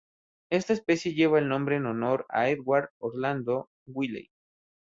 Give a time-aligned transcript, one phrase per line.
[0.49, 4.31] Esta especie lleva el nombre en honor a Edward Orlando Wiley.